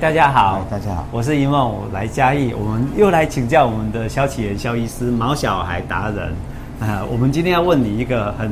[0.00, 6.28] 大家好，大家好，我是一梦，我来嘉义，我们又来请教我们的肖启元萧医师，毛小孩达人
[6.78, 7.06] 啊、呃。
[7.06, 8.48] 我们今天要问你一个很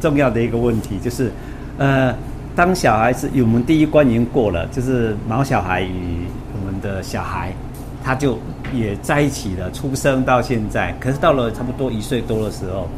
[0.00, 1.30] 重要的一个问题，就是
[1.76, 2.14] 呃，
[2.54, 6.24] 当小孩子，我们第一关已经过了，就是毛小孩与
[6.58, 7.52] 我们的小孩，
[8.02, 8.38] 他就
[8.72, 12.88] 也在一起了，出生到现在，可是到了差不多一岁多的时候，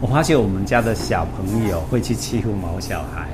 [0.00, 3.28] 我发现我们家的小朋友会去欺负毛小孩。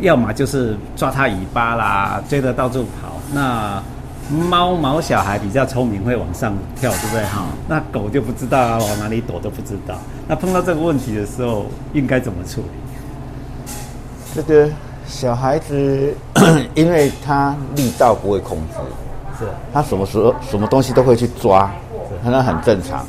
[0.00, 3.12] 要么就是抓它尾巴啦，追着到处跑。
[3.32, 3.82] 那
[4.30, 7.44] 猫毛小孩比较聪明，会往上跳，对不对哈？
[7.68, 9.96] 那狗就不知道啊，往哪里躲都不知道。
[10.26, 12.66] 那碰到这个问题的时候，应该怎么处理？
[14.34, 14.68] 这个
[15.06, 16.14] 小孩子，
[16.74, 18.78] 因为他力道不会控制，
[19.38, 21.70] 是，他什么时候什么东西都会去抓，
[22.08, 23.04] 是，那很正常。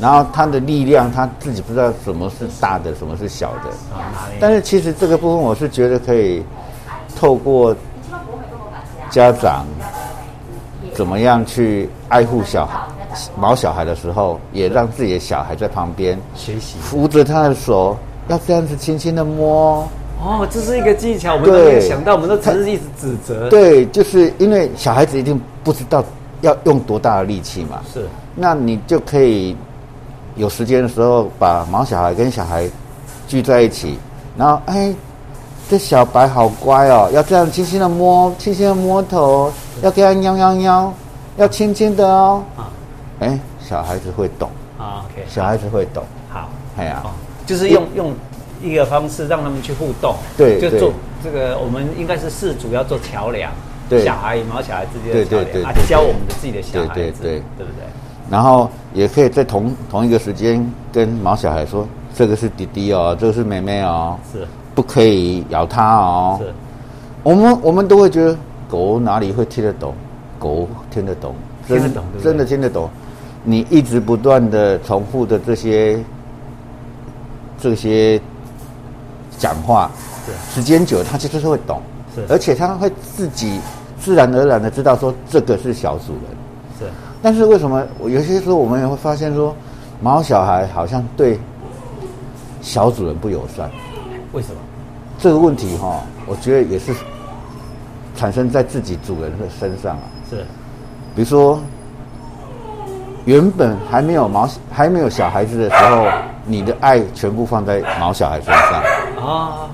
[0.00, 3.70] 然后他的力量，他自己不知道什么是大的，什么是小的。
[4.40, 6.42] 但是其实这个部分，我是觉得可以
[7.16, 7.74] 透过
[9.10, 9.64] 家长
[10.92, 12.80] 怎么样去爱护小孩、
[13.38, 19.88] 毛小孩的时候，也让自己的小孩在旁边学习，扶着他的手，要这样子轻轻的摸。
[20.20, 23.48] 哦，这是一个技巧，我们都没有想到，我们都只是一直指责。
[23.48, 26.04] 对，就是因为小孩子一定不知道
[26.40, 27.80] 要用多大的力气嘛。
[27.92, 29.56] 是，那你就可以。
[30.36, 32.68] 有时间的时候，把毛小孩跟小孩
[33.28, 33.98] 聚在一起，
[34.36, 34.94] 然后哎，
[35.68, 40.92] 这小白好乖哦，要这样轻轻的摸，轻轻的摸头，要给他喵喵喵，
[41.36, 42.42] 要轻轻的哦。
[42.56, 42.70] 啊，
[43.20, 46.02] 哎，小孩子会懂啊，OK，小孩子会懂。
[46.30, 47.02] 好，哎呀，
[47.46, 48.14] 就是用用
[48.62, 53.50] 一个方式让他们去互动，对，就做这个，我们应该是饲主要做桥梁，
[53.88, 57.84] 对，小孩与毛小孩之间的桥梁啊，教我们的自己的小孩子，对对对，对不对？
[58.30, 66.52] 然后也可以在同同一个时间跟毛小孩说：“这个是弟弟哦，这个是妹妹哦，是不可以咬它哦。”是，
[67.22, 68.36] 我们我们都会觉得
[68.68, 69.94] 狗哪里会听得懂？
[70.38, 71.34] 狗听得懂，
[71.66, 72.88] 听得懂，真的听得懂。
[73.44, 76.02] 你一直不断的重复的这些
[77.60, 78.20] 这些
[79.36, 79.90] 讲话，
[80.24, 81.80] 是时间久了，它就是会懂。
[82.14, 83.60] 是，而且它会自己
[84.00, 86.41] 自然而然的知道说这个是小主人。
[86.78, 86.86] 是。
[87.22, 89.54] 但是为什么我有些时候我们也会发现说，
[90.00, 91.38] 毛小孩好像对
[92.60, 93.70] 小主人不友善？
[94.32, 94.56] 为什么？
[95.18, 96.92] 这个问题哈，我觉得也是
[98.16, 100.02] 产生在自己主人的身上啊。
[100.28, 100.44] 是，
[101.14, 101.60] 比如说
[103.24, 106.06] 原本还没有毛还没有小孩子的时候，
[106.44, 108.82] 你的爱全部放在毛小孩身上
[109.24, 109.70] 啊，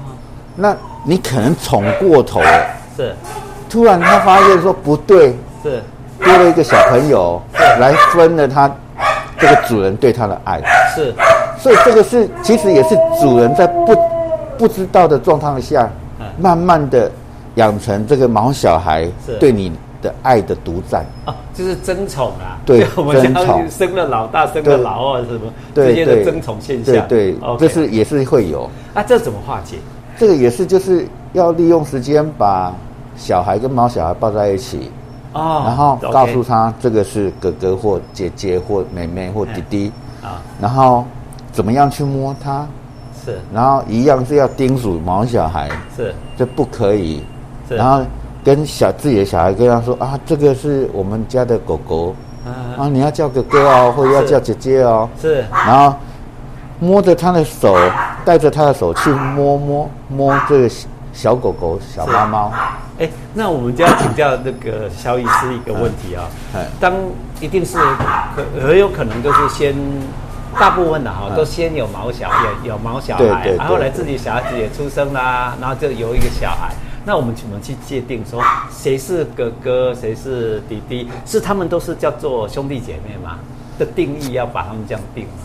[0.55, 2.67] 那你可能宠过头了。
[2.95, 3.15] 是，
[3.71, 5.35] 突然他发现说不对。
[5.63, 5.83] 是。
[6.28, 7.41] 多了一个小朋友
[7.81, 8.71] 来分了他
[9.39, 10.61] 这个主人对他的爱，
[10.94, 11.15] 是，
[11.59, 13.97] 所以这个是其实也是主人在不
[14.59, 15.88] 不知道的状况下，
[16.38, 17.11] 慢慢的
[17.55, 19.09] 养成这个毛小孩
[19.41, 19.72] 对你
[20.03, 21.03] 的爱的独占。
[21.25, 25.41] 啊，就是争宠啊，对， 我们讲生了老大，生了老二，什么
[25.75, 28.69] 这些的争宠现象，对，这是也是会有。
[28.93, 29.77] 啊，这怎么化解？
[30.19, 32.75] 这个也是就是要利用时间把
[33.17, 34.91] 小孩跟毛小孩抱在一起。
[35.33, 41.05] 哦，然后告诉他这个是哥哥或姐姐或妹妹或弟弟啊，然后
[41.53, 42.66] 怎么样去摸他，
[43.25, 47.22] 是，然后一样是要叮嘱毛小孩，是，这不可以，
[47.69, 48.03] 是，然后
[48.43, 52.15] 跟小自己的小孩跟他说啊，这个是我们家的狗狗，
[52.78, 55.94] 啊，你要叫哥哥哦，或者要叫姐姐哦，是，然后
[56.81, 57.77] 摸着他的手，
[58.25, 60.71] 带着他的手去摸摸摸这个
[61.19, 62.53] 小狗狗、小猫猫。
[63.01, 66.23] 哎，那我们就要请教那个萧医师一个问题啊。
[66.79, 66.95] 当
[67.41, 67.77] 一定是
[68.37, 69.75] 可很有可能就是先，
[70.61, 72.31] 大部分的哈都先有毛小
[72.62, 76.73] 有有毛小孩，然后来自己小孩子也出生啦，然后就有一个小孩。
[77.05, 78.41] 那我们怎么去界定说
[78.71, 81.09] 谁是哥哥，谁是弟弟？
[81.27, 83.41] 是他们都是叫做兄弟姐妹吗？
[83.77, 85.43] 的定义要把他们这样定吗？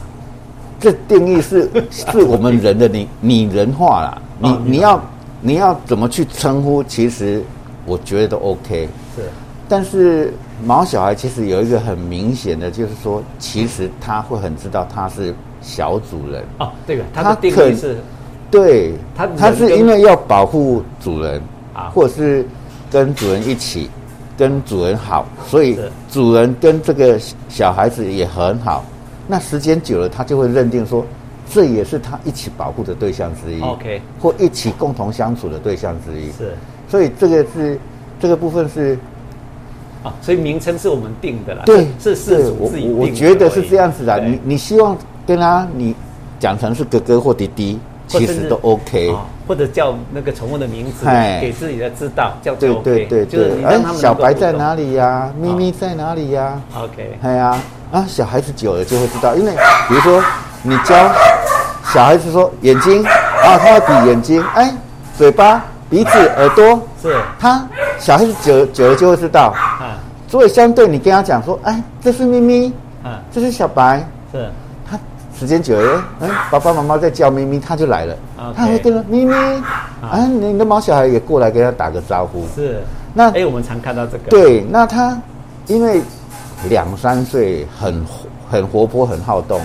[0.79, 4.21] 这定义是是我们人的拟拟人化啦。
[4.37, 5.01] 你你要。
[5.45, 6.81] 你要怎么去称呼？
[6.85, 7.43] 其实
[7.85, 8.87] 我觉得都 OK。
[9.13, 9.23] 是，
[9.67, 10.33] 但是
[10.65, 16.41] 毛小孩其实有一个很明显的，就是说，其实他会很知道他是小主人。
[16.59, 17.05] 哦，对吧？
[17.13, 17.97] 他的定义是，
[18.49, 21.41] 对，他他是因为要保护主人
[21.73, 22.47] 啊，或者是
[22.89, 23.89] 跟主人一起，
[24.37, 25.77] 跟主人好，所以
[26.09, 27.19] 主人跟这个
[27.49, 28.85] 小孩子也很好。
[29.27, 31.05] 那时间久了，他就会认定说。
[31.51, 36.31] 这也是他一起保护的对象之一，OK，或一起共同相处的对象之一。
[36.31, 36.53] 是，
[36.89, 37.79] 所以这个是
[38.19, 38.97] 这个部分是，
[40.03, 41.63] 啊，所以名称是我们定的啦。
[41.65, 44.19] 对，是是我我觉得是这样子的。
[44.19, 44.97] 你你希望
[45.27, 45.95] 跟他你
[46.39, 49.13] 讲成是哥哥或弟弟，其实都 OK，
[49.47, 51.05] 或者叫那个宠物的名字
[51.39, 55.31] 给自己的知道，叫对对对对，哎，小白在哪里呀？
[55.39, 57.61] 咪咪在哪里呀？OK，哎呀，
[57.91, 59.51] 啊，小孩子久了就会知道，因为
[59.87, 60.21] 比如说
[60.63, 60.95] 你教
[61.93, 64.73] 小孩子说眼睛啊，他要比眼睛，哎，
[65.17, 67.67] 嘴巴、鼻子、耳朵，是，他
[67.99, 72.73] 小孩子久久了就会知道，啊，所以相对你跟他讲说，哎，这是咪咪，
[73.03, 74.49] 啊，这是小白，是。
[75.37, 78.15] 时间久了，嗯，爸爸妈妈在叫咪咪，他就来了。
[78.55, 79.35] 他会跟着咪咪，
[79.99, 82.45] 啊，你的毛小孩也过来跟他打个招呼。
[82.55, 82.81] 是，
[83.13, 84.29] 那哎，我们常看到这个。
[84.29, 85.19] 对，那他
[85.67, 86.01] 因为
[86.69, 88.05] 两三岁很
[88.49, 89.59] 很活泼，很好动，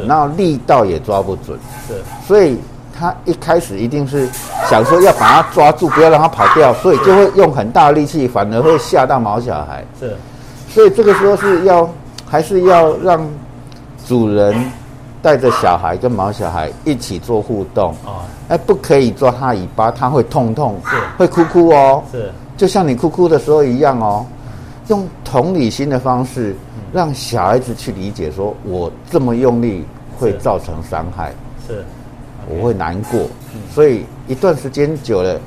[0.00, 1.58] 是，然后力道也抓不准，
[1.88, 1.94] 是，
[2.26, 2.58] 所以
[2.98, 4.28] 他一开始一定是
[4.68, 9.84] 想说要把它抓住，不要让它跑掉，所以就会用很大力气，反而会吓到毛小孩。
[9.98, 10.16] 是，
[10.68, 11.88] 所以这个时候是要
[12.28, 13.26] 还是要让
[14.06, 14.54] 主人。
[15.24, 17.94] 带着小孩跟毛小孩一起做互动。
[18.04, 20.94] 哦，哎，不可以抓他尾巴，他会痛痛，是。
[21.16, 22.30] 会哭哭哦，是。
[22.58, 24.26] 就像你哭哭的时候一样哦，
[24.88, 26.54] 用同理心的方式，
[26.94, 29.84] 让小孩子去理解，说我这么用力
[30.16, 31.34] 会造成伤害，
[31.66, 31.84] 是，
[32.48, 33.28] 我会难过，
[33.74, 35.40] 所以一段时间久了，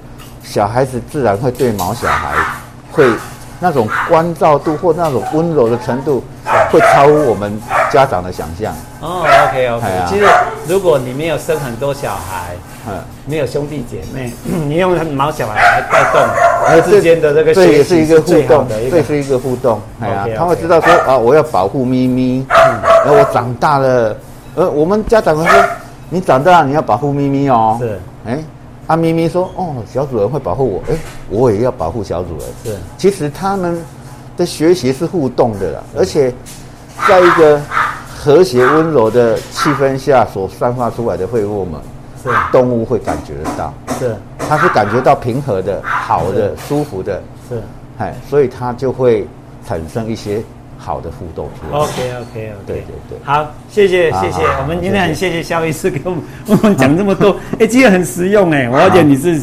[0.44, 2.36] 小孩子自然会对毛小孩
[2.92, 3.10] 会
[3.62, 6.22] 那种关照度或那种温柔的程度。
[6.72, 7.60] 会超乎我们
[7.92, 9.22] 家长的想象哦。
[9.50, 10.26] OK OK，其实
[10.68, 12.56] 如果你没有生很多小孩，
[12.88, 12.94] 嗯，
[13.26, 19.80] 没有兄弟姐妹， 你用毛小孩来带动之间的这个，这也是一个互动，这是一个互动。
[20.00, 24.16] 哎呀，他会知道说啊，我要保护咪咪，然后我长大了，
[24.56, 25.64] 呃，我们家长会说，
[26.10, 27.78] 你长大了你要保护咪咪哦。
[27.80, 28.40] 是，哎，
[28.88, 30.98] 阿咪咪说，哦，小主人会保护我，哎，
[31.30, 32.48] 我也要保护小主人。
[32.64, 33.80] 是，其实他们。
[34.38, 36.32] 的学习是互动的啦，而且
[37.08, 37.60] 在一个
[38.08, 41.82] 和谐温柔的气氛下所散发出来的费洛蒙，
[42.24, 42.30] 是。
[42.52, 44.16] 动物会感觉得到，是。
[44.48, 47.62] 它是感觉到平和的、好的、舒服的，是。
[47.98, 49.28] 哎，所以它就会
[49.68, 50.42] 产生一些
[50.78, 51.80] 好的互动出来。
[51.80, 55.42] OK OK OK，对对对，好，谢谢谢谢，我们今天很谢谢。
[55.42, 59.42] 肖医师给我们 我们讲这么多， 哎，今天很实用哎，我了解你是。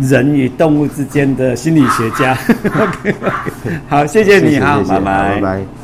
[0.00, 3.14] 人与动物之间的心理学家，OK，
[3.88, 5.83] 好，谢谢你，好，拜拜，拜拜。